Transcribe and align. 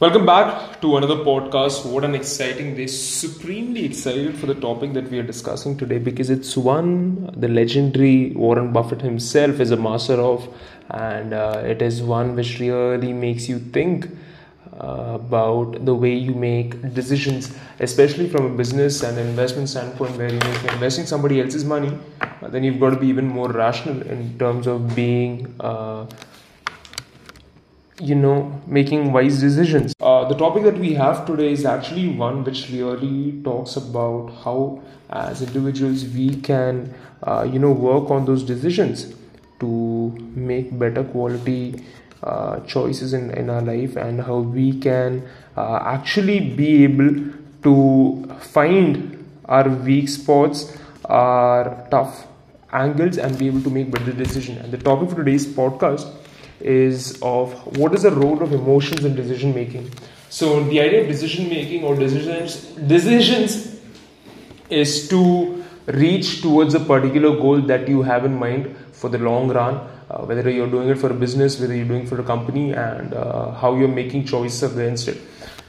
Welcome 0.00 0.26
back 0.26 0.80
to 0.82 0.96
another 0.96 1.16
podcast. 1.16 1.84
What 1.84 2.04
an 2.04 2.14
exciting 2.14 2.76
day! 2.76 2.86
Supremely 2.86 3.84
excited 3.84 4.36
for 4.36 4.46
the 4.46 4.54
topic 4.54 4.92
that 4.92 5.10
we 5.10 5.18
are 5.18 5.24
discussing 5.24 5.76
today 5.76 5.98
because 5.98 6.30
it's 6.30 6.56
one 6.56 7.34
the 7.36 7.48
legendary 7.48 8.30
Warren 8.30 8.72
Buffett 8.72 9.00
himself 9.02 9.58
is 9.58 9.72
a 9.72 9.76
master 9.76 10.14
of, 10.14 10.48
and 10.90 11.34
uh, 11.34 11.62
it 11.64 11.82
is 11.82 12.00
one 12.00 12.36
which 12.36 12.60
really 12.60 13.12
makes 13.12 13.48
you 13.48 13.58
think 13.58 14.08
uh, 14.80 15.16
about 15.16 15.84
the 15.84 15.96
way 15.96 16.14
you 16.14 16.32
make 16.32 16.80
decisions, 16.94 17.52
especially 17.80 18.28
from 18.28 18.46
a 18.46 18.56
business 18.56 19.02
and 19.02 19.18
investment 19.18 19.68
standpoint, 19.68 20.16
where 20.16 20.32
you 20.32 20.38
know, 20.38 20.50
if 20.50 20.62
you're 20.62 20.74
investing 20.74 21.06
somebody 21.06 21.40
else's 21.40 21.64
money, 21.64 21.92
then 22.40 22.62
you've 22.62 22.78
got 22.78 22.90
to 22.90 23.00
be 23.00 23.08
even 23.08 23.26
more 23.26 23.50
rational 23.50 24.00
in 24.02 24.38
terms 24.38 24.68
of 24.68 24.94
being 24.94 25.52
uh, 25.58 26.06
you 28.00 28.14
know 28.14 28.60
making 28.66 29.12
wise 29.12 29.40
decisions. 29.40 29.94
Uh, 30.00 30.24
the 30.28 30.34
topic 30.34 30.62
that 30.64 30.78
we 30.78 30.94
have 30.94 31.26
today 31.26 31.52
is 31.52 31.64
actually 31.64 32.08
one 32.08 32.44
which 32.44 32.70
really 32.70 33.40
talks 33.42 33.76
about 33.76 34.28
how 34.44 34.80
as 35.10 35.42
individuals 35.42 36.04
we 36.06 36.34
can 36.36 36.94
uh, 37.22 37.42
you 37.50 37.58
know 37.58 37.72
work 37.72 38.10
on 38.10 38.24
those 38.24 38.42
decisions 38.42 39.14
to 39.60 39.66
make 40.36 40.76
better 40.78 41.02
quality 41.02 41.84
uh, 42.22 42.60
choices 42.60 43.12
in, 43.14 43.30
in 43.32 43.50
our 43.50 43.62
life 43.62 43.96
and 43.96 44.20
how 44.20 44.38
we 44.38 44.78
can 44.78 45.28
uh, 45.56 45.78
actually 45.82 46.40
be 46.40 46.84
able 46.84 47.10
to 47.62 48.36
find 48.40 49.14
our 49.46 49.68
weak 49.68 50.08
spots 50.08 50.76
our 51.06 51.86
tough 51.90 52.26
angles 52.72 53.18
and 53.18 53.38
be 53.38 53.46
able 53.46 53.62
to 53.62 53.70
make 53.70 53.90
better 53.90 54.12
decisions 54.12 54.58
and 54.58 54.72
the 54.72 54.78
topic 54.78 55.08
for 55.08 55.16
today's 55.16 55.46
podcast 55.46 56.12
is 56.60 57.20
of 57.22 57.52
what 57.76 57.94
is 57.94 58.02
the 58.02 58.10
role 58.10 58.42
of 58.42 58.52
emotions 58.52 59.04
in 59.04 59.14
decision 59.14 59.54
making. 59.54 59.90
So 60.28 60.62
the 60.64 60.80
idea 60.80 61.02
of 61.02 61.08
decision 61.08 61.48
making 61.48 61.84
or 61.84 61.94
decisions 61.94 62.56
decisions 62.94 63.80
is 64.68 65.08
to 65.08 65.64
reach 65.86 66.42
towards 66.42 66.74
a 66.74 66.80
particular 66.80 67.34
goal 67.36 67.62
that 67.62 67.88
you 67.88 68.02
have 68.02 68.24
in 68.24 68.34
mind 68.38 68.76
for 68.92 69.08
the 69.08 69.18
long 69.18 69.48
run. 69.48 69.80
Uh, 70.10 70.24
whether 70.24 70.48
you're 70.48 70.70
doing 70.70 70.88
it 70.88 70.98
for 70.98 71.10
a 71.10 71.14
business, 71.14 71.60
whether 71.60 71.74
you're 71.74 71.86
doing 71.86 72.02
it 72.02 72.08
for 72.08 72.18
a 72.20 72.24
company, 72.24 72.72
and 72.72 73.12
uh, 73.12 73.50
how 73.52 73.74
you're 73.76 73.88
making 73.88 74.24
choices 74.24 74.62
against 74.72 75.06
it. 75.06 75.18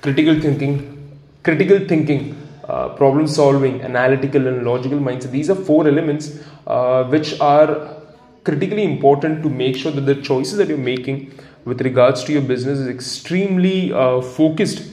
Critical 0.02 0.40
thinking, 0.40 1.20
critical 1.44 1.80
thinking, 1.86 2.42
uh, 2.70 2.90
problem 2.90 3.28
solving, 3.28 3.82
analytical 3.82 4.48
and 4.48 4.64
logical 4.64 4.98
mindset. 4.98 5.32
These 5.32 5.50
are 5.50 5.56
four 5.56 5.88
elements 5.88 6.40
uh, 6.68 7.04
which 7.06 7.40
are 7.42 7.99
critically 8.44 8.84
important 8.84 9.44
to 9.44 9.50
make 9.50 9.76
sure 9.76 9.92
that 9.92 10.02
the 10.02 10.16
choices 10.16 10.58
that 10.58 10.68
you're 10.68 10.78
making 10.78 11.32
with 11.66 11.82
regards 11.82 12.24
to 12.24 12.34
your 12.34 12.42
business 12.42 12.80
is 12.80 12.88
extremely 12.88 13.94
uh, 13.94 14.22
focused. 14.22 14.84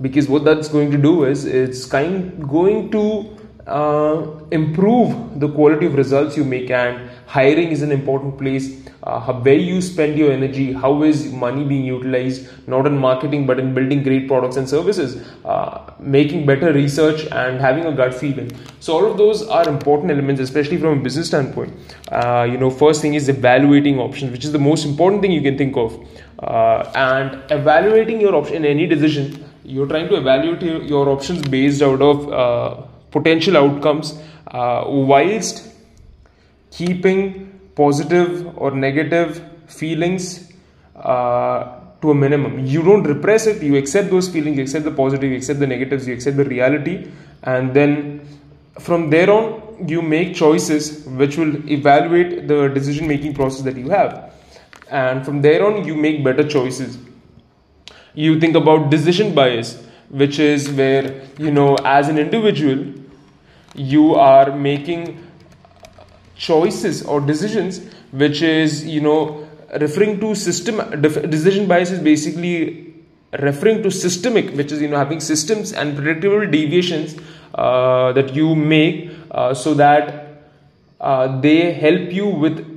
Because 0.00 0.28
what 0.28 0.44
that's 0.44 0.68
going 0.68 0.90
to 0.90 0.98
do 0.98 1.24
is 1.24 1.44
it's 1.44 1.84
kind 1.84 2.48
going 2.48 2.90
to 2.90 3.36
uh, 3.66 4.26
improve 4.50 5.40
the 5.40 5.48
quality 5.48 5.86
of 5.86 5.94
results 5.94 6.36
you 6.36 6.44
make 6.44 6.70
and 6.70 7.10
hiring 7.26 7.70
is 7.70 7.82
an 7.82 7.92
important 7.92 8.38
place. 8.38 8.80
Uh, 9.02 9.34
where 9.40 9.54
you 9.54 9.82
spend 9.82 10.16
your 10.16 10.32
energy 10.32 10.72
how 10.72 11.02
is 11.02 11.30
money 11.30 11.62
being 11.62 11.84
utilized 11.84 12.48
not 12.66 12.86
in 12.86 12.96
marketing 12.96 13.44
but 13.44 13.58
in 13.58 13.74
building 13.74 14.02
great 14.02 14.26
products 14.26 14.56
and 14.56 14.66
services 14.66 15.22
uh, 15.44 15.92
making 16.00 16.46
better 16.46 16.72
research 16.72 17.26
and 17.26 17.60
having 17.60 17.84
a 17.84 17.92
gut 17.92 18.14
feeling. 18.14 18.50
So 18.80 18.94
all 18.94 19.04
of 19.10 19.18
those 19.18 19.46
are 19.46 19.68
important 19.68 20.10
elements 20.10 20.40
especially 20.40 20.78
from 20.78 21.00
a 21.00 21.02
business 21.02 21.26
standpoint. 21.26 21.74
Uh, 22.10 22.48
you 22.50 22.56
know 22.56 22.70
first 22.70 23.02
thing 23.02 23.12
is 23.12 23.28
evaluating 23.28 23.98
options 23.98 24.32
which 24.32 24.46
is 24.46 24.52
the 24.52 24.58
most 24.58 24.86
important 24.86 25.20
thing 25.20 25.32
you 25.32 25.42
can 25.42 25.58
think 25.58 25.76
of. 25.76 25.98
Uh, 26.38 26.90
and 26.94 27.42
evaluating 27.50 28.22
your 28.22 28.34
option 28.34 28.56
in 28.56 28.64
any 28.64 28.86
decision 28.86 29.44
you're 29.64 29.86
trying 29.86 30.08
to 30.08 30.16
evaluate 30.16 30.62
your, 30.62 30.82
your 30.82 31.08
options 31.08 31.42
based 31.42 31.82
out 31.82 32.00
of 32.00 32.32
uh, 32.32 32.82
potential 33.10 33.56
outcomes. 33.56 34.18
Uh, 34.46 34.84
whilst 34.86 35.73
keeping 36.76 37.24
positive 37.74 38.56
or 38.58 38.70
negative 38.70 39.42
feelings 39.66 40.52
uh, 40.96 41.80
to 42.00 42.10
a 42.10 42.14
minimum. 42.14 42.66
You 42.66 42.82
don't 42.82 43.04
repress 43.04 43.46
it, 43.46 43.62
you 43.62 43.76
accept 43.76 44.10
those 44.10 44.28
feelings, 44.28 44.56
you 44.56 44.62
accept 44.62 44.84
the 44.84 44.90
positive, 44.90 45.30
you 45.30 45.36
accept 45.36 45.60
the 45.60 45.66
negatives, 45.66 46.06
you 46.06 46.14
accept 46.14 46.36
the 46.36 46.44
reality, 46.44 47.10
and 47.42 47.72
then 47.74 48.26
from 48.78 49.10
there 49.10 49.30
on, 49.30 49.88
you 49.88 50.02
make 50.02 50.34
choices 50.34 51.04
which 51.06 51.36
will 51.36 51.54
evaluate 51.70 52.46
the 52.48 52.68
decision 52.68 53.08
making 53.08 53.34
process 53.34 53.62
that 53.62 53.76
you 53.76 53.88
have. 53.90 54.32
And 54.90 55.24
from 55.24 55.42
there 55.42 55.64
on, 55.66 55.84
you 55.84 55.94
make 55.94 56.22
better 56.22 56.46
choices. 56.46 56.98
You 58.14 58.38
think 58.38 58.54
about 58.54 58.90
decision 58.90 59.34
bias, 59.34 59.82
which 60.10 60.38
is 60.38 60.70
where, 60.70 61.22
you 61.38 61.50
know, 61.50 61.76
as 61.84 62.08
an 62.08 62.18
individual, 62.18 62.84
you 63.74 64.14
are 64.14 64.56
making 64.56 65.24
choices 66.36 67.02
or 67.02 67.20
decisions 67.20 67.80
which 68.12 68.42
is 68.42 68.84
you 68.86 69.00
know 69.00 69.48
referring 69.80 70.20
to 70.20 70.34
system 70.34 70.78
decision 71.00 71.66
bias 71.66 71.90
is 71.90 72.00
basically 72.00 72.94
referring 73.40 73.82
to 73.82 73.90
systemic 73.90 74.54
which 74.54 74.72
is 74.72 74.80
you 74.80 74.88
know 74.88 74.96
having 74.96 75.20
systems 75.20 75.72
and 75.72 75.96
predictable 75.96 76.46
deviations 76.46 77.16
uh, 77.54 78.12
that 78.12 78.34
you 78.34 78.54
make 78.54 79.10
uh, 79.30 79.54
so 79.54 79.74
that 79.74 80.42
uh, 81.00 81.40
they 81.40 81.72
help 81.72 82.12
you 82.12 82.26
with 82.26 82.70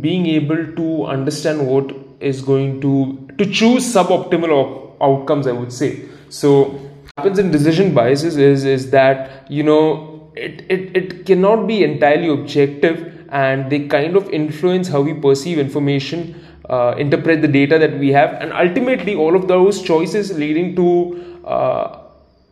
being 0.00 0.26
able 0.26 0.66
to 0.74 1.06
understand 1.06 1.66
what 1.66 1.94
is 2.20 2.42
going 2.42 2.80
to 2.80 3.28
to 3.38 3.46
choose 3.50 3.84
suboptimal 3.94 4.96
outcomes 5.00 5.46
i 5.46 5.52
would 5.52 5.72
say. 5.72 6.08
So 6.28 6.80
happens 7.16 7.38
in 7.38 7.50
decision 7.50 7.94
biases 7.94 8.36
is 8.36 8.64
is 8.64 8.90
that 8.90 9.50
you 9.50 9.62
know 9.62 10.17
it, 10.46 10.64
it, 10.68 10.96
it 10.96 11.26
cannot 11.26 11.66
be 11.66 11.84
entirely 11.84 12.28
objective 12.28 13.26
and 13.30 13.70
they 13.70 13.86
kind 13.88 14.16
of 14.16 14.28
influence 14.30 14.88
how 14.88 15.00
we 15.00 15.14
perceive 15.14 15.58
information 15.58 16.34
uh, 16.68 16.94
interpret 16.98 17.40
the 17.42 17.48
data 17.48 17.78
that 17.78 17.98
we 17.98 18.12
have. 18.12 18.34
And 18.34 18.52
ultimately 18.52 19.14
all 19.14 19.34
of 19.34 19.48
those 19.48 19.82
choices 19.82 20.36
leading 20.36 20.76
to 20.76 21.42
uh, 21.44 22.00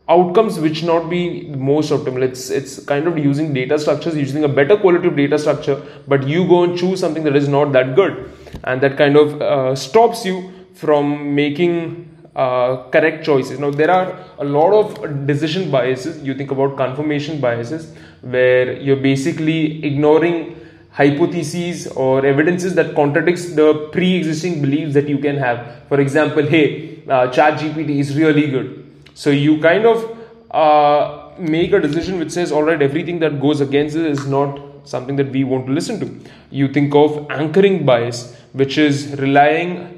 outcomes 0.09 0.59
which 0.59 0.83
not 0.83 1.11
be 1.11 1.49
most 1.49 1.91
optimal. 1.91 2.23
It's 2.23 2.49
it's 2.51 2.83
kind 2.85 3.07
of 3.07 3.19
using 3.19 3.53
data 3.53 3.79
structures 3.79 4.17
using 4.17 4.45
a 4.45 4.49
better 4.49 4.77
quality 4.77 5.09
of 5.09 5.17
data 5.17 5.39
structure 5.39 5.83
but 6.07 6.27
you 6.27 6.47
go 6.49 6.63
and 6.65 6.79
choose 6.79 7.01
something 7.01 7.25
that 7.25 7.37
is 7.37 7.49
not 7.49 7.73
that 7.73 7.95
good. 7.95 8.33
And 8.65 8.81
that 8.81 8.97
kind 8.97 9.17
of 9.17 9.41
uh, 9.43 9.75
stops 9.75 10.25
you 10.25 10.53
from 10.75 11.35
making 11.35 12.16
uh, 12.37 12.89
correct 12.91 13.25
choices. 13.25 13.59
Now, 13.59 13.71
there 13.71 13.91
are 13.91 14.23
a 14.39 14.45
lot 14.45 14.73
of 14.73 15.27
decision 15.27 15.71
biases. 15.71 16.23
You 16.23 16.35
think 16.35 16.51
about 16.51 16.77
confirmation 16.77 17.41
biases, 17.41 17.95
where 18.21 18.73
you're 18.75 19.03
basically 19.05 19.85
ignoring 19.85 20.55
hypotheses 20.91 21.87
or 21.89 22.25
evidences 22.25 22.75
that 22.75 22.95
contradicts 22.95 23.53
the 23.55 23.89
pre-existing 23.93 24.61
beliefs 24.61 24.95
that 24.95 25.09
you 25.09 25.19
can 25.19 25.37
have. 25.37 25.83
For 25.89 26.01
example, 26.01 26.47
hey, 26.47 27.03
uh, 27.09 27.29
ChatGPT 27.29 27.99
is 27.99 28.17
really 28.17 28.51
good. 28.51 28.85
So 29.15 29.31
you 29.31 29.59
kind 29.61 29.87
of 29.87 30.19
uh, 30.51 31.31
make 31.39 31.73
a 31.73 31.81
decision 31.81 32.19
which 32.19 32.33
says, 32.33 32.53
all 32.53 32.63
right, 32.63 32.81
everything 32.81 33.19
that 33.21 33.41
goes 33.41 33.61
against 33.61 33.97
it 33.97 34.07
is 34.07 34.27
not 34.27 34.61
something 34.85 35.17
that 35.17 35.31
we 35.31 35.45
want 35.45 35.67
to 35.67 35.73
listen 35.73 36.01
to. 36.01 36.31
You 36.51 36.69
think 36.69 36.95
of 36.95 37.31
anchoring 37.31 37.85
bias, 37.85 38.37
which 38.53 38.79
is 38.79 39.19
relying 39.19 39.96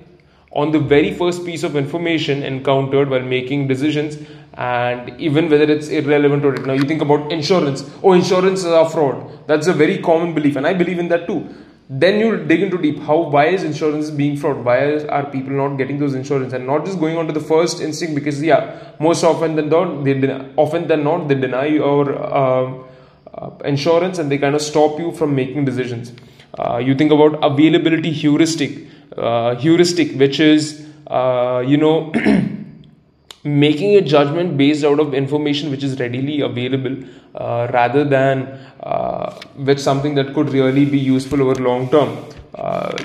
on 0.61 0.73
the 0.73 0.79
very 0.79 1.13
first 1.15 1.45
piece 1.47 1.63
of 1.69 1.77
information 1.77 2.43
encountered 2.43 3.09
while 3.11 3.27
making 3.37 3.69
decisions 3.69 4.19
and 4.55 5.21
even 5.21 5.49
whether 5.49 5.71
it's 5.73 5.89
irrelevant 5.89 6.45
or 6.45 6.53
not. 6.55 6.67
Now 6.67 6.73
you 6.73 6.83
think 6.83 7.01
about 7.01 7.33
insurance. 7.33 7.89
Oh, 8.03 8.13
insurance 8.13 8.61
is 8.61 8.73
a 8.83 8.89
fraud. 8.89 9.47
That's 9.47 9.69
a 9.69 9.73
very 9.73 9.99
common 9.99 10.35
belief, 10.35 10.57
and 10.57 10.67
I 10.67 10.75
believe 10.75 10.99
in 10.99 11.09
that 11.09 11.27
too. 11.27 11.49
Then 11.91 12.19
you 12.21 12.45
dig 12.45 12.63
into 12.63 12.77
deep. 12.77 12.99
How? 12.99 13.19
Why 13.35 13.47
is 13.47 13.63
insurance 13.65 14.11
being 14.11 14.37
fraud? 14.37 14.65
Why 14.65 14.79
are 15.19 15.25
people 15.31 15.53
not 15.53 15.77
getting 15.79 15.99
those 15.99 16.15
insurance 16.15 16.53
and 16.53 16.67
not 16.67 16.85
just 16.85 16.99
going 16.99 17.17
on 17.17 17.27
to 17.29 17.33
the 17.33 17.45
first 17.53 17.81
instinct? 17.81 18.15
Because 18.15 18.43
yeah, 18.43 18.93
most 19.01 19.25
often 19.25 19.57
than 19.57 19.71
not, 19.71 20.05
they 20.05 20.15
deny, 20.15 20.51
often 20.57 20.87
than 20.87 21.05
not 21.05 21.29
they 21.29 21.35
deny 21.35 21.67
your 21.67 22.15
uh, 22.15 22.85
uh, 23.33 23.51
insurance 23.65 24.19
and 24.19 24.31
they 24.31 24.39
kind 24.39 24.55
of 24.55 24.61
stop 24.61 24.99
you 24.99 25.13
from 25.13 25.35
making 25.35 25.65
decisions. 25.65 26.13
Uh, 26.59 26.79
you 26.79 26.95
think 26.95 27.13
about 27.13 27.39
availability 27.43 28.11
heuristic 28.11 28.89
uh, 29.19 29.57
heuristic, 29.57 30.13
which 30.17 30.39
is, 30.39 30.87
uh, 31.09 31.65
you 31.67 31.77
know, 31.77 32.13
making 33.45 33.97
a 33.97 34.01
judgment 34.01 34.57
based 34.57 34.85
out 34.85 35.01
of 35.01 35.15
information 35.15 35.71
which 35.71 35.83
is 35.83 35.99
readily 35.99 36.41
available 36.41 36.97
uh, 37.35 37.69
rather 37.73 38.05
than 38.05 38.43
uh, 38.83 39.35
with 39.57 39.81
something 39.81 40.15
that 40.15 40.35
could 40.35 40.51
really 40.51 40.85
be 40.85 40.99
useful 40.99 41.43
over 41.43 41.55
long 41.55 41.89
term. 41.89 42.17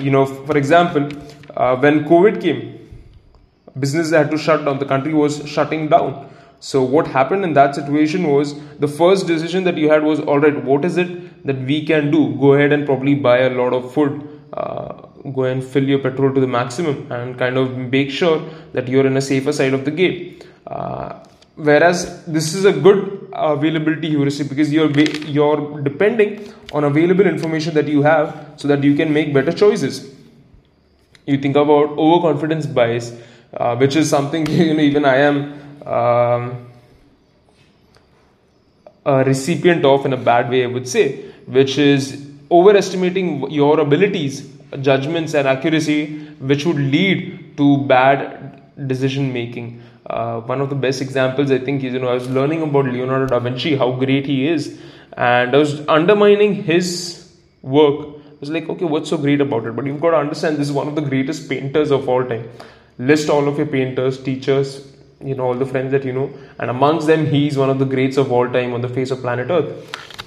You 0.00 0.10
know, 0.10 0.26
for 0.26 0.56
example, 0.56 1.02
when 1.80 2.04
COVID 2.04 2.40
came, 2.40 2.78
businesses 3.78 4.12
had 4.12 4.30
to 4.30 4.38
shut 4.38 4.64
down, 4.64 4.78
the 4.78 4.86
country 4.86 5.14
was 5.14 5.48
shutting 5.48 5.88
down. 5.88 6.30
So, 6.60 6.82
what 6.82 7.06
happened 7.06 7.44
in 7.44 7.54
that 7.54 7.74
situation 7.74 8.28
was 8.28 8.54
the 8.78 8.88
first 8.88 9.26
decision 9.26 9.64
that 9.64 9.76
you 9.76 9.90
had 9.90 10.02
was 10.02 10.20
all 10.20 10.38
right, 10.38 10.64
what 10.64 10.84
is 10.84 10.96
it 10.96 11.08
that 11.44 11.58
we 11.60 11.84
can 11.84 12.10
do? 12.10 12.34
Go 12.36 12.54
ahead 12.54 12.72
and 12.72 12.86
probably 12.86 13.14
buy 13.14 13.38
a 13.40 13.50
lot 13.50 13.72
of 13.72 13.92
food 13.92 14.28
uh, 14.54 15.06
go 15.32 15.44
and 15.44 15.64
fill 15.64 15.84
your 15.84 15.98
petrol 15.98 16.32
to 16.32 16.40
the 16.40 16.46
maximum 16.46 17.10
and 17.10 17.38
kind 17.38 17.56
of 17.56 17.76
make 17.76 18.10
sure 18.10 18.42
that 18.72 18.88
you're 18.88 19.06
in 19.06 19.16
a 19.16 19.20
safer 19.20 19.52
side 19.52 19.74
of 19.74 19.84
the 19.84 19.90
game. 19.90 20.38
Uh, 20.66 21.18
whereas 21.56 22.24
this 22.26 22.54
is 22.54 22.64
a 22.64 22.72
good 22.72 23.28
availability 23.32 24.10
heuristic 24.10 24.48
because 24.48 24.72
you're 24.72 24.90
you're 25.38 25.80
depending 25.80 26.52
on 26.72 26.84
available 26.84 27.26
information 27.26 27.74
that 27.74 27.88
you 27.88 28.02
have 28.02 28.52
so 28.56 28.68
that 28.68 28.84
you 28.84 28.94
can 28.94 29.12
make 29.12 29.32
better 29.32 29.52
choices. 29.52 30.10
You 31.26 31.38
think 31.38 31.56
about 31.56 31.98
overconfidence 31.98 32.66
bias, 32.66 33.12
uh, 33.54 33.76
which 33.76 33.96
is 33.96 34.08
something 34.10 34.46
you 34.50 34.74
know 34.74 34.82
even 34.82 35.04
I 35.04 35.16
am. 35.16 35.36
Um, 35.86 36.70
a 39.06 39.22
recipient 39.22 39.84
of 39.84 40.06
in 40.06 40.14
a 40.14 40.16
bad 40.16 40.48
way, 40.48 40.64
I 40.64 40.66
would 40.66 40.88
say, 40.88 41.30
which 41.46 41.78
is 41.78 42.26
overestimating 42.50 43.50
your 43.50 43.80
abilities, 43.80 44.48
judgments, 44.80 45.34
and 45.34 45.48
accuracy, 45.48 46.18
which 46.38 46.64
would 46.66 46.76
lead 46.78 47.56
to 47.56 47.78
bad 47.86 48.62
decision 48.86 49.32
making. 49.32 49.80
Uh, 50.06 50.40
one 50.40 50.60
of 50.60 50.68
the 50.68 50.74
best 50.74 51.00
examples, 51.00 51.50
I 51.50 51.58
think, 51.58 51.82
is 51.82 51.94
you 51.94 51.98
know 51.98 52.08
I 52.08 52.14
was 52.14 52.28
learning 52.28 52.62
about 52.62 52.86
Leonardo 52.86 53.26
da 53.26 53.38
Vinci, 53.38 53.76
how 53.76 53.92
great 53.92 54.26
he 54.26 54.46
is, 54.46 54.78
and 55.16 55.54
I 55.54 55.58
was 55.58 55.86
undermining 55.88 56.62
his 56.62 57.32
work. 57.62 58.16
I 58.30 58.36
was 58.40 58.50
like, 58.50 58.68
okay, 58.68 58.84
what's 58.84 59.08
so 59.08 59.16
great 59.16 59.40
about 59.40 59.66
it? 59.66 59.74
But 59.74 59.86
you've 59.86 60.00
got 60.00 60.10
to 60.10 60.18
understand, 60.18 60.58
this 60.58 60.68
is 60.68 60.72
one 60.72 60.88
of 60.88 60.94
the 60.94 61.00
greatest 61.00 61.48
painters 61.48 61.90
of 61.90 62.08
all 62.08 62.24
time. 62.24 62.50
List 62.98 63.30
all 63.30 63.48
of 63.48 63.56
your 63.56 63.66
painters, 63.66 64.22
teachers, 64.22 64.92
you 65.24 65.34
know 65.34 65.44
all 65.44 65.54
the 65.54 65.66
friends 65.66 65.92
that 65.92 66.04
you 66.04 66.12
know, 66.12 66.30
and 66.58 66.70
amongst 66.70 67.06
them, 67.06 67.26
he's 67.26 67.56
one 67.56 67.70
of 67.70 67.78
the 67.78 67.86
greats 67.86 68.18
of 68.18 68.30
all 68.30 68.48
time 68.48 68.74
on 68.74 68.82
the 68.82 68.88
face 68.88 69.10
of 69.10 69.20
planet 69.20 69.50
Earth 69.50 70.23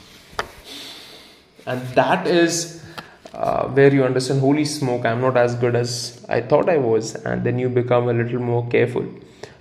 and 1.67 1.81
that 1.99 2.25
is 2.25 2.81
uh, 3.33 3.67
where 3.77 3.93
you 3.93 4.03
understand 4.09 4.39
holy 4.39 4.65
smoke 4.65 5.05
i'm 5.05 5.21
not 5.21 5.37
as 5.45 5.55
good 5.63 5.75
as 5.75 5.91
i 6.37 6.39
thought 6.41 6.69
i 6.75 6.77
was 6.77 7.15
and 7.15 7.43
then 7.43 7.59
you 7.59 7.69
become 7.69 8.07
a 8.09 8.13
little 8.13 8.39
more 8.39 8.67
careful. 8.69 9.05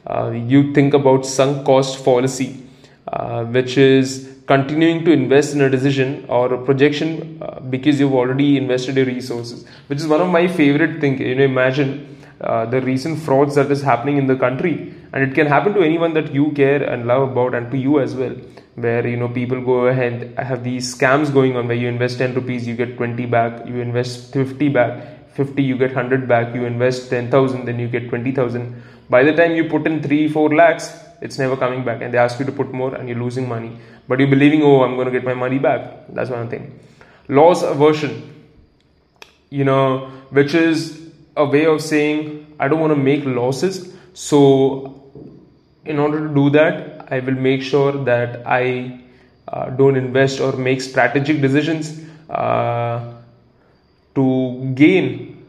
Uh, 0.07 0.31
you 0.31 0.73
think 0.73 0.95
about 0.95 1.27
sunk 1.27 1.67
cost 1.67 2.03
fallacy 2.05 2.63
uh, 3.09 3.45
which 3.45 3.77
is 3.77 4.37
continuing 4.47 5.05
to 5.05 5.11
invest 5.11 5.53
in 5.55 5.61
a 5.61 5.69
decision 5.69 6.25
or 6.29 6.55
a 6.55 6.65
projection 6.65 7.43
uh, 7.43 7.59
because 7.75 7.99
you've 7.99 8.15
already 8.15 8.57
invested 8.57 8.97
your 8.97 9.07
resources 9.07 9.67
which 9.89 9.99
is 9.99 10.07
one 10.07 10.21
of 10.21 10.29
my 10.29 10.47
favorite 10.47 11.01
things 11.01 11.21
you 11.21 11.35
know 11.35 11.43
imagine 11.43 11.91
uh, 12.41 12.65
the 12.67 12.81
recent 12.83 13.19
frauds 13.19 13.57
that 13.57 13.71
is 13.71 13.83
happening 13.83 14.17
in 14.17 14.29
the 14.29 14.37
country 14.37 14.95
and 15.13 15.25
it 15.25 15.35
can 15.35 15.49
happen 15.49 15.75
to 15.75 15.81
anyone 15.81 16.15
that 16.15 16.33
you 16.33 16.53
care 16.53 16.83
and 16.83 17.07
love 17.07 17.31
about 17.31 17.53
and 17.55 17.71
to 17.73 17.77
you 17.77 17.99
as 17.99 18.15
well 18.15 18.37
where 18.77 19.07
you 19.07 19.17
know 19.17 19.29
people 19.29 19.61
go 19.61 19.87
ahead 19.87 20.35
I 20.39 20.45
have 20.45 20.63
these 20.63 20.95
scams 20.95 21.33
going 21.33 21.57
on 21.57 21.67
where 21.67 21.77
you 21.77 21.89
invest 21.89 22.19
10 22.19 22.35
rupees 22.35 22.67
you 22.67 22.77
get 22.77 22.97
20 22.97 23.27
back 23.27 23.67
you 23.67 23.81
invest 23.81 24.33
50 24.33 24.69
back 24.69 25.33
50 25.35 25.63
you 25.63 25.79
get 25.79 25.95
100 25.95 26.29
back 26.29 26.55
you 26.55 26.65
invest 26.65 27.09
10000 27.11 27.65
then 27.65 27.79
you 27.79 27.89
get 27.89 28.11
20000 28.11 28.83
by 29.09 29.23
the 29.23 29.33
time 29.33 29.55
you 29.55 29.69
put 29.69 29.87
in 29.87 30.03
3 30.03 30.29
4 30.29 30.55
lakhs 30.55 30.93
it's 31.21 31.39
never 31.39 31.57
coming 31.57 31.85
back 31.85 32.03
and 32.03 32.13
they 32.13 32.19
ask 32.19 32.39
you 32.39 32.45
to 32.45 32.53
put 32.53 32.73
more 32.73 32.95
and 32.95 33.09
you're 33.09 33.19
losing 33.19 33.49
money. 33.49 33.79
But 34.09 34.21
you're 34.21 34.29
believing 34.29 34.63
oh 34.63 34.83
i'm 34.83 34.95
going 34.95 35.07
to 35.07 35.13
get 35.13 35.25
my 35.25 35.35
money 35.35 35.59
back. 35.59 36.07
That's 36.09 36.31
one 36.31 36.49
thing. 36.49 36.79
Loss 37.29 37.63
aversion 37.63 38.33
you 39.49 39.65
know 39.65 40.11
which 40.31 40.55
is 40.55 41.09
a 41.37 41.45
way 41.45 41.67
of 41.67 41.81
saying 41.81 42.57
i 42.59 42.67
don't 42.69 42.81
want 42.81 42.93
to 42.93 43.03
make 43.11 43.25
losses. 43.25 43.95
So 44.15 45.03
in 45.85 45.99
order 45.99 46.29
to 46.29 46.35
do 46.35 46.51
that 46.51 46.96
I 47.09 47.21
will 47.21 47.35
make 47.35 47.63
sure 47.63 47.93
that 48.05 48.47
I 48.47 49.01
uh, 49.49 49.71
don't 49.71 49.97
invest 49.97 50.41
or 50.41 50.53
make 50.53 50.81
strategic 50.81 51.41
decisions 51.41 52.01
uh, 52.29 53.15
to 54.15 54.73
gain, 54.75 55.45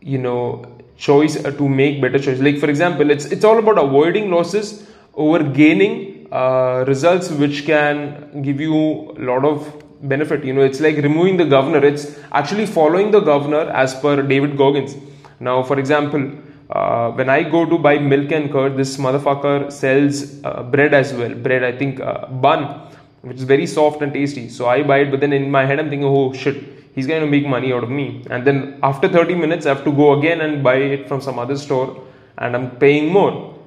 you 0.00 0.18
know, 0.18 0.66
choice 0.96 1.42
uh, 1.44 1.50
to 1.52 1.68
make 1.68 2.00
better 2.00 2.18
choice. 2.18 2.40
Like 2.40 2.58
for 2.58 2.68
example, 2.68 3.10
it's 3.10 3.26
it's 3.26 3.44
all 3.44 3.58
about 3.58 3.78
avoiding 3.78 4.30
losses 4.30 4.88
over 5.14 5.42
gaining 5.42 6.26
uh, 6.32 6.84
results, 6.88 7.30
which 7.30 7.64
can 7.66 8.42
give 8.42 8.60
you 8.60 8.74
a 9.18 9.22
lot 9.30 9.44
of 9.44 9.82
benefit. 10.02 10.44
You 10.44 10.52
know, 10.52 10.62
it's 10.62 10.80
like 10.80 10.96
removing 10.96 11.36
the 11.36 11.44
governor. 11.44 11.84
It's 11.84 12.18
actually 12.32 12.66
following 12.66 13.10
the 13.10 13.20
governor 13.20 13.70
as 13.70 13.94
per 13.94 14.22
David 14.22 14.56
Goggins. 14.56 14.96
Now, 15.38 15.62
for 15.62 15.78
example 15.78 16.32
uh, 16.70 17.10
when 17.12 17.28
I 17.28 17.42
go 17.42 17.64
to 17.66 17.78
buy 17.78 17.98
milk 17.98 18.32
and 18.32 18.50
curd, 18.50 18.76
this 18.76 18.96
motherfucker 18.96 19.70
sells 19.70 20.42
uh, 20.44 20.62
bread 20.62 20.94
as 20.94 21.12
well. 21.12 21.34
Bread, 21.34 21.62
I 21.64 21.72
think, 21.76 22.00
uh, 22.00 22.26
bun, 22.26 22.88
which 23.22 23.36
is 23.36 23.44
very 23.44 23.66
soft 23.66 24.02
and 24.02 24.12
tasty. 24.12 24.48
So 24.48 24.68
I 24.68 24.82
buy 24.82 24.98
it, 24.98 25.10
but 25.10 25.20
then 25.20 25.32
in 25.32 25.50
my 25.50 25.66
head, 25.66 25.78
I'm 25.78 25.90
thinking, 25.90 26.08
oh 26.08 26.32
shit, 26.32 26.64
he's 26.94 27.06
going 27.06 27.20
to 27.20 27.26
make 27.26 27.46
money 27.46 27.72
out 27.72 27.84
of 27.84 27.90
me. 27.90 28.24
And 28.30 28.46
then 28.46 28.78
after 28.82 29.08
30 29.08 29.34
minutes, 29.34 29.66
I 29.66 29.70
have 29.70 29.84
to 29.84 29.92
go 29.92 30.18
again 30.18 30.40
and 30.40 30.62
buy 30.62 30.76
it 30.76 31.08
from 31.08 31.20
some 31.20 31.38
other 31.38 31.56
store, 31.56 32.02
and 32.38 32.56
I'm 32.56 32.70
paying 32.76 33.12
more. 33.12 33.58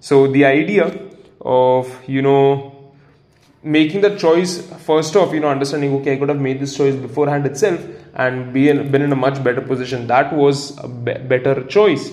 So 0.00 0.26
the 0.26 0.44
idea 0.44 0.98
of, 1.40 2.08
you 2.08 2.22
know, 2.22 2.73
making 3.64 4.02
the 4.02 4.16
choice 4.16 4.60
first 4.84 5.16
off, 5.16 5.32
you 5.32 5.40
know, 5.40 5.48
understanding, 5.48 5.94
okay, 5.94 6.14
I 6.14 6.16
could 6.16 6.28
have 6.28 6.40
made 6.40 6.60
this 6.60 6.76
choice 6.76 6.94
beforehand 6.94 7.46
itself 7.46 7.80
and 8.14 8.52
be 8.52 8.68
in, 8.68 8.90
been 8.90 9.02
in 9.02 9.12
a 9.12 9.16
much 9.16 9.42
better 9.42 9.60
position. 9.60 10.06
That 10.06 10.32
was 10.32 10.78
a 10.78 10.88
be- 10.88 11.14
better 11.14 11.64
choice 11.64 12.10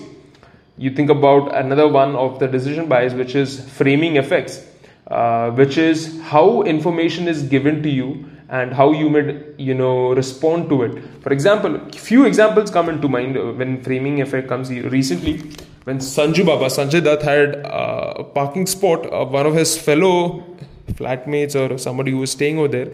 you 0.78 0.90
think 0.90 1.10
about 1.10 1.54
another 1.54 1.86
one 1.86 2.16
of 2.16 2.38
the 2.38 2.48
decision 2.48 2.88
bias 2.88 3.12
which 3.12 3.34
is 3.34 3.68
framing 3.70 4.16
effects 4.16 4.64
uh, 5.08 5.50
which 5.50 5.76
is 5.76 6.20
how 6.22 6.62
information 6.62 7.28
is 7.28 7.42
given 7.42 7.82
to 7.82 7.90
you 7.90 8.24
and 8.48 8.72
how 8.72 8.92
you 8.92 9.08
may 9.08 9.42
you 9.58 9.74
know 9.74 10.12
respond 10.14 10.68
to 10.68 10.82
it 10.82 11.02
for 11.22 11.32
example 11.32 11.78
few 11.90 12.24
examples 12.24 12.70
come 12.70 12.88
into 12.88 13.08
mind 13.08 13.36
when 13.58 13.82
framing 13.82 14.20
effect 14.20 14.48
comes 14.48 14.70
recently 14.70 15.38
when 15.84 15.98
sanju 15.98 16.46
baba 16.46 16.66
sanjay 16.78 17.02
dutt 17.08 17.22
had 17.22 17.56
uh, 17.66 18.14
a 18.16 18.24
parking 18.24 18.66
spot 18.66 19.06
uh, 19.12 19.24
one 19.24 19.46
of 19.46 19.54
his 19.54 19.76
fellow 19.76 20.12
flatmates 20.92 21.54
or 21.54 21.78
somebody 21.78 22.10
who 22.10 22.18
was 22.18 22.32
staying 22.32 22.58
over 22.58 22.68
there 22.68 22.92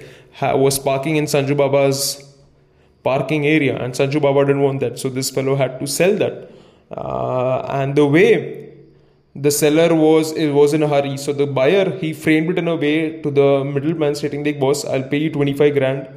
was 0.56 0.78
parking 0.78 1.16
in 1.16 1.24
sanju 1.24 1.56
baba's 1.56 2.00
parking 3.02 3.46
area 3.46 3.76
and 3.82 3.94
sanju 3.94 4.20
baba 4.20 4.44
didn't 4.44 4.62
want 4.62 4.80
that. 4.80 4.98
So 4.98 5.08
this 5.08 5.30
fellow 5.30 5.56
had 5.56 5.80
to 5.80 5.86
sell 5.86 6.14
that. 6.16 6.50
Uh, 6.90 7.60
and 7.68 7.94
the 7.94 8.06
way 8.06 8.68
the 9.34 9.50
seller 9.50 9.94
was 9.94 10.32
it 10.32 10.50
was 10.50 10.72
in 10.74 10.82
a 10.82 10.88
hurry. 10.88 11.16
So 11.16 11.32
the 11.32 11.46
buyer 11.46 11.90
he 11.98 12.12
framed 12.12 12.50
it 12.50 12.58
in 12.58 12.68
a 12.68 12.76
way 12.76 13.20
to 13.22 13.30
the 13.30 13.64
middleman 13.64 14.14
stating 14.14 14.44
like 14.44 14.58
boss 14.58 14.84
i'll 14.84 15.02
pay 15.02 15.18
you 15.18 15.30
25 15.30 15.74
grand 15.74 16.08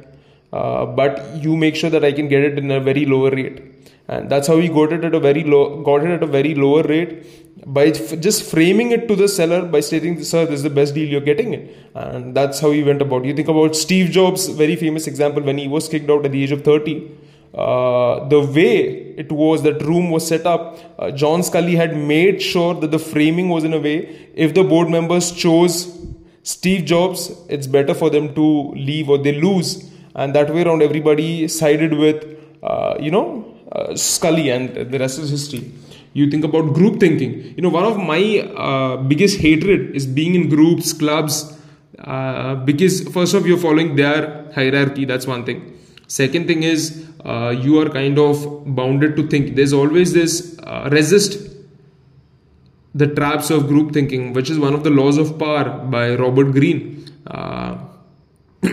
uh, 0.52 0.86
but 0.86 1.36
you 1.36 1.56
make 1.56 1.76
sure 1.76 1.90
that 1.90 2.04
i 2.04 2.12
can 2.12 2.28
get 2.28 2.42
it 2.42 2.58
in 2.58 2.70
a 2.70 2.80
very 2.80 3.04
lower 3.04 3.30
rate 3.30 3.60
and 4.08 4.28
that's 4.30 4.48
how 4.48 4.58
he 4.58 4.68
got 4.68 4.92
it 4.92 5.04
at 5.04 5.14
a 5.14 5.20
very 5.20 5.44
low 5.44 5.82
got 5.82 6.04
it 6.04 6.10
at 6.10 6.22
a 6.22 6.26
very 6.26 6.54
lower 6.54 6.82
rate 6.82 7.26
by 7.66 7.86
f- 7.86 8.18
just 8.20 8.42
framing 8.50 8.90
it 8.90 9.06
to 9.08 9.14
the 9.14 9.28
seller 9.28 9.64
by 9.64 9.80
stating 9.80 10.22
sir 10.22 10.44
this 10.46 10.56
is 10.56 10.62
the 10.62 10.70
best 10.70 10.94
deal 10.94 11.08
you're 11.08 11.20
getting. 11.20 11.54
It 11.54 11.76
and 11.94 12.34
that's 12.34 12.58
how 12.60 12.70
he 12.70 12.82
went 12.82 13.02
about. 13.02 13.24
You 13.24 13.34
think 13.34 13.48
about 13.48 13.76
steve 13.76 14.10
jobs 14.10 14.48
very 14.48 14.76
famous 14.76 15.06
example 15.06 15.42
when 15.42 15.58
he 15.58 15.68
was 15.68 15.88
kicked 15.88 16.10
out 16.10 16.24
at 16.24 16.32
the 16.32 16.42
age 16.42 16.52
of 16.52 16.64
30 16.64 17.10
uh, 17.54 18.26
the 18.28 18.40
way 18.40 19.14
it 19.18 19.30
was 19.30 19.62
that 19.62 19.82
room 19.82 20.10
was 20.10 20.26
set 20.26 20.46
up 20.46 20.78
uh, 20.98 21.10
john 21.10 21.40
sculley 21.40 21.76
had 21.76 21.94
made 21.94 22.40
sure 22.40 22.74
that 22.74 22.90
the 22.90 22.98
framing 22.98 23.50
was 23.50 23.62
in 23.62 23.74
a 23.74 23.78
way 23.78 24.30
if 24.34 24.54
the 24.54 24.64
board 24.64 24.88
members 24.88 25.30
chose 25.30 26.02
steve 26.42 26.84
jobs 26.84 27.30
it's 27.48 27.66
better 27.66 27.94
for 27.94 28.10
them 28.10 28.34
to 28.34 28.72
leave 28.72 29.08
or 29.08 29.18
they 29.18 29.32
lose. 29.32 29.90
And 30.14 30.34
that 30.34 30.52
way 30.52 30.62
around 30.62 30.82
everybody 30.82 31.48
sided 31.48 31.94
with 31.94 32.24
uh, 32.62 32.96
you 33.00 33.10
know 33.10 33.41
uh, 33.72 33.88
sculley 33.94 34.54
and 34.54 34.92
the 34.92 34.98
rest 34.98 35.18
is 35.18 35.30
history. 35.30 35.72
You 36.14 36.30
think 36.30 36.44
about 36.44 36.74
group 36.74 37.00
thinking. 37.00 37.54
You 37.56 37.62
know 37.62 37.70
one 37.70 37.84
of 37.84 37.96
my 37.96 38.40
uh, 38.56 38.96
biggest 38.98 39.38
hatred 39.38 39.94
is 39.96 40.06
being 40.06 40.34
in 40.34 40.48
groups 40.48 40.92
clubs 40.92 41.58
because 42.64 43.08
first 43.08 43.34
of 43.34 43.46
you're 43.46 43.58
following 43.58 43.96
their 43.96 44.50
hierarchy 44.54 45.04
that's 45.04 45.26
one 45.26 45.44
thing. 45.44 45.78
Second 46.06 46.46
thing 46.46 46.62
is 46.62 47.08
uh, 47.24 47.54
you 47.58 47.80
are 47.80 47.88
kind 47.88 48.18
of 48.18 48.64
bounded 48.74 49.16
to 49.16 49.26
think. 49.28 49.56
There's 49.56 49.72
always 49.72 50.12
this 50.12 50.58
uh, 50.62 50.88
resist 50.92 51.52
the 52.94 53.06
traps 53.06 53.50
of 53.50 53.68
group 53.68 53.92
thinking 53.92 54.32
which 54.32 54.50
is 54.50 54.58
one 54.58 54.74
of 54.74 54.84
the 54.84 54.90
laws 54.90 55.16
of 55.16 55.38
power 55.38 55.70
by 55.94 56.14
robert 56.14 56.52
greene 56.52 57.10
uh, 57.26 57.78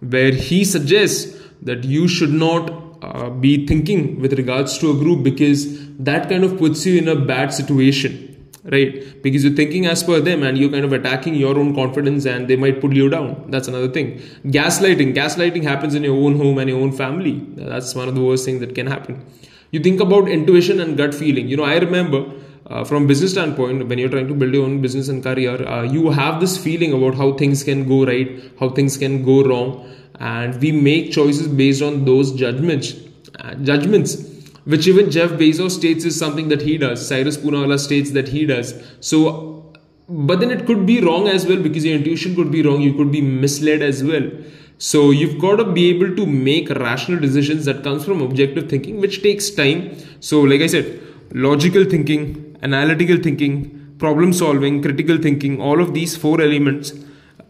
where 0.00 0.32
he 0.32 0.64
suggests 0.64 1.40
that 1.62 1.82
you 1.84 2.06
should 2.06 2.32
not 2.32 2.83
uh, 3.04 3.30
be 3.30 3.66
thinking 3.66 4.20
with 4.20 4.32
regards 4.34 4.78
to 4.78 4.90
a 4.90 4.94
group 4.94 5.22
because 5.22 5.64
that 5.98 6.28
kind 6.28 6.44
of 6.44 6.58
puts 6.58 6.84
you 6.86 6.98
in 6.98 7.08
a 7.08 7.16
bad 7.16 7.52
situation 7.52 8.30
right? 8.64 9.22
Because 9.22 9.44
you're 9.44 9.54
thinking 9.54 9.86
as 9.86 10.02
per 10.02 10.20
them 10.20 10.42
and 10.42 10.56
you're 10.56 10.70
kind 10.70 10.84
of 10.84 10.92
attacking 10.92 11.34
your 11.34 11.58
own 11.58 11.74
confidence 11.74 12.24
and 12.24 12.48
they 12.48 12.56
might 12.56 12.80
pull 12.80 12.94
you 12.94 13.08
down. 13.08 13.50
That's 13.50 13.68
another 13.68 13.88
thing. 13.88 14.18
Gaslighting. 14.44 15.14
Gaslighting 15.14 15.62
happens 15.62 15.94
in 15.94 16.02
your 16.02 16.16
own 16.16 16.36
home 16.36 16.58
and 16.58 16.70
your 16.70 16.80
own 16.80 16.92
family. 16.92 17.44
That's 17.56 17.94
one 17.94 18.08
of 18.08 18.14
the 18.14 18.22
worst 18.22 18.44
things 18.44 18.60
that 18.60 18.74
can 18.74 18.86
happen. 18.86 19.24
You 19.70 19.80
think 19.80 20.00
about 20.00 20.28
intuition 20.28 20.80
and 20.80 20.96
gut 20.96 21.14
feeling. 21.14 21.48
You 21.48 21.56
know 21.56 21.64
i 21.64 21.76
remember 21.76 22.24
uh, 22.66 22.84
from 22.84 23.06
business 23.06 23.32
standpoint 23.32 23.86
when 23.88 23.98
you're 23.98 24.08
trying 24.08 24.28
to 24.28 24.34
build 24.34 24.54
your 24.54 24.64
own 24.64 24.80
business 24.80 25.08
and 25.08 25.22
career 25.22 25.66
uh, 25.68 25.82
you 25.82 26.10
have 26.10 26.40
this 26.40 26.56
feeling 26.56 26.92
about 26.92 27.14
how 27.14 27.32
things 27.34 27.62
can 27.62 27.86
go 27.88 28.04
right 28.04 28.42
how 28.60 28.68
things 28.68 28.96
can 28.96 29.24
go 29.24 29.42
wrong 29.44 29.90
and 30.20 30.60
we 30.60 30.72
make 30.72 31.12
choices 31.12 31.48
based 31.48 31.82
on 31.82 32.04
those 32.04 32.32
judgments 32.32 32.94
uh, 33.40 33.54
judgments 33.56 34.34
which 34.64 34.86
even 34.86 35.10
Jeff 35.10 35.30
Bezos 35.32 35.72
states 35.72 36.04
is 36.04 36.18
something 36.18 36.48
that 36.48 36.62
he 36.62 36.78
does. 36.78 37.06
Cyrus 37.06 37.36
Poonawalla 37.36 37.78
states 37.78 38.12
that 38.12 38.28
he 38.28 38.46
does. 38.46 38.74
So, 39.00 39.72
but 40.08 40.40
then 40.40 40.50
it 40.50 40.66
could 40.66 40.86
be 40.86 41.00
wrong 41.00 41.28
as 41.28 41.46
well 41.46 41.62
because 41.62 41.84
your 41.84 41.96
intuition 41.96 42.34
could 42.34 42.50
be 42.50 42.62
wrong. 42.62 42.80
You 42.80 42.94
could 42.94 43.12
be 43.12 43.20
misled 43.20 43.82
as 43.82 44.02
well. 44.02 44.30
So 44.78 45.10
you've 45.10 45.38
got 45.38 45.56
to 45.56 45.64
be 45.64 45.90
able 45.90 46.16
to 46.16 46.26
make 46.26 46.68
rational 46.70 47.20
decisions 47.20 47.64
that 47.66 47.84
comes 47.84 48.04
from 48.04 48.20
objective 48.22 48.68
thinking, 48.68 49.00
which 49.00 49.22
takes 49.22 49.50
time. 49.50 49.96
So, 50.20 50.40
like 50.40 50.62
I 50.62 50.66
said, 50.66 51.00
logical 51.32 51.84
thinking, 51.84 52.53
analytical 52.72 53.18
thinking, 53.18 53.96
problem 53.98 54.32
solving, 54.32 54.82
critical 54.82 55.18
thinking, 55.18 55.60
all 55.60 55.80
of 55.80 55.92
these 55.94 56.16
four 56.16 56.40
elements, 56.40 56.92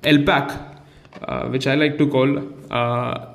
LPAC, 0.02 0.74
uh, 1.22 1.48
which 1.48 1.66
I 1.66 1.74
like 1.74 1.98
to 1.98 2.08
call, 2.08 2.38
uh, 2.70 3.26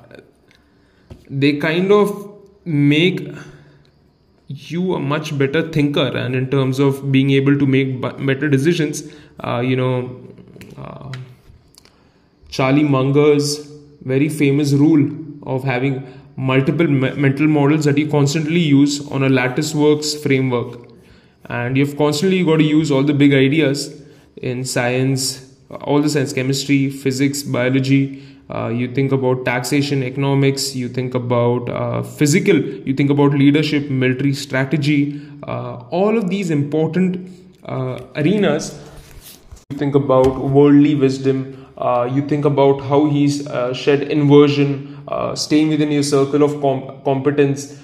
they 1.28 1.56
kind 1.58 1.90
of 1.92 2.38
make 2.64 3.28
you 4.48 4.94
a 4.94 4.98
much 4.98 5.36
better 5.38 5.70
thinker. 5.70 6.08
And 6.16 6.34
in 6.34 6.50
terms 6.50 6.78
of 6.78 7.10
being 7.12 7.30
able 7.30 7.58
to 7.58 7.66
make 7.66 8.00
better 8.00 8.48
decisions 8.48 9.04
uh, 9.44 9.60
you 9.60 9.76
know 9.76 10.20
uh, 10.76 11.10
charlie 12.48 12.84
munger's 12.84 13.58
very 14.02 14.28
famous 14.28 14.72
rule 14.72 15.08
of 15.42 15.64
having 15.64 16.06
multiple 16.36 16.86
me- 16.86 17.14
mental 17.14 17.46
models 17.46 17.84
that 17.84 17.98
you 17.98 18.08
constantly 18.08 18.60
use 18.60 19.06
on 19.10 19.22
a 19.22 19.28
lattice 19.28 19.74
works 19.74 20.14
framework 20.22 20.89
and 21.58 21.76
you've 21.76 21.96
constantly 21.96 22.42
got 22.44 22.58
to 22.58 22.64
use 22.64 22.90
all 22.90 23.02
the 23.02 23.12
big 23.12 23.32
ideas 23.34 23.86
in 24.50 24.64
science 24.64 25.22
all 25.82 26.02
the 26.02 26.08
science 26.08 26.32
chemistry 26.32 26.90
physics 26.90 27.42
biology. 27.42 28.26
Uh, 28.52 28.68
you 28.68 28.92
think 28.92 29.12
about 29.12 29.44
taxation 29.44 30.02
economics 30.02 30.74
you 30.74 30.88
think 30.88 31.14
about 31.14 31.68
uh, 31.68 32.02
physical 32.02 32.56
you 32.88 32.92
think 32.92 33.10
about 33.10 33.32
leadership 33.32 33.88
military 33.88 34.32
strategy. 34.34 35.20
Uh, 35.44 35.74
all 35.98 36.18
of 36.18 36.28
these 36.28 36.50
important 36.50 37.28
uh, 37.64 38.00
arenas. 38.16 38.78
You 39.70 39.78
think 39.78 39.94
about 39.94 40.36
worldly 40.56 40.96
wisdom. 40.96 41.68
Uh, 41.78 42.10
you 42.12 42.26
think 42.26 42.44
about 42.44 42.80
how 42.80 43.06
he's 43.06 43.46
uh, 43.46 43.72
shed 43.72 44.02
inversion 44.02 44.96
staying 45.34 45.68
within 45.68 45.92
your 45.92 46.02
circle 46.02 46.42
of 46.42 46.60
com- 46.60 47.00
competence. 47.04 47.78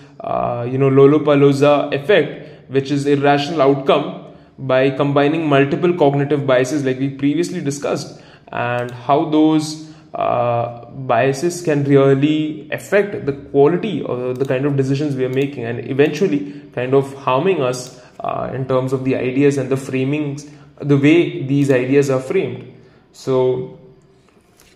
You 0.73 0.79
know 0.83 0.91
lollapalooza 0.91 1.95
effect 1.95 2.46
which 2.69 2.91
is 2.91 3.07
irrational 3.07 3.63
outcome 3.63 4.35
by 4.59 4.91
combining 4.91 5.47
multiple 5.49 5.93
cognitive 5.95 6.47
biases 6.47 6.85
like 6.85 6.99
we 6.99 7.11
previously 7.11 7.61
discussed 7.61 8.21
and 8.49 8.91
how 8.91 9.29
those 9.29 9.91
uh, 10.15 10.87
biases 10.91 11.63
can 11.63 11.85
really 11.85 12.69
affect 12.73 13.27
the 13.27 13.33
quality 13.33 14.03
of 14.03 14.39
the 14.39 14.45
kind 14.45 14.65
of 14.65 14.77
decisions 14.77 15.15
we 15.15 15.25
are 15.25 15.35
making 15.35 15.65
and 15.65 15.91
eventually 15.91 16.63
kind 16.75 16.95
of 16.95 17.13
harming 17.15 17.61
us 17.61 18.01
uh, 18.21 18.51
in 18.55 18.67
terms 18.67 18.93
of 18.93 19.05
the 19.05 19.15
ideas 19.15 19.59
and 19.59 19.69
the 19.69 19.77
framings 19.77 20.51
the 20.79 20.97
way 20.97 21.43
these 21.43 21.71
ideas 21.71 22.11
are 22.11 22.21
framed. 22.21 22.73
So 23.13 23.79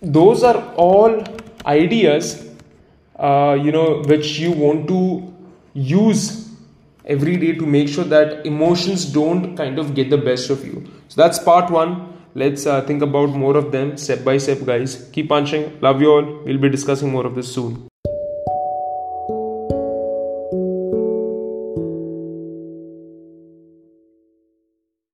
those 0.02 0.42
are 0.42 0.75
all 0.75 1.25
ideas 1.66 2.47
uh, 3.18 3.59
you 3.62 3.70
know 3.70 4.02
which 4.06 4.38
you 4.38 4.50
want 4.50 4.88
to 4.88 5.32
use 5.75 6.50
every 7.04 7.37
day 7.37 7.52
to 7.52 7.66
make 7.66 7.88
sure 7.88 8.04
that 8.04 8.47
emotions 8.47 9.04
don't 9.04 9.57
kind 9.57 9.78
of 9.78 9.95
get 9.95 10.11
the 10.11 10.19
best 10.19 10.50
of 10.50 10.64
you. 10.64 10.87
So 11.09 11.21
that's 11.21 11.38
part 11.38 11.71
one. 11.71 12.14
Let's 12.35 12.66
uh, 12.66 12.83
think 12.83 13.02
about 13.02 13.30
more 13.30 13.57
of 13.57 13.73
them 13.73 13.97
step 13.97 14.25
by 14.25 14.38
step 14.38 14.64
guys. 14.64 15.09
Keep 15.12 15.28
punching. 15.28 15.80
Love 15.80 16.00
you 16.00 16.11
all. 16.11 16.42
We'll 16.45 16.59
be 16.59 16.69
discussing 16.69 17.11
more 17.11 17.26
of 17.26 17.35
this 17.35 17.52
soon 17.52 17.89